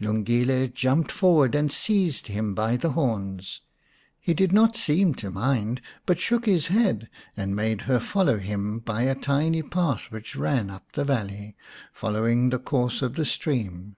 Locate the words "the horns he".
2.76-4.34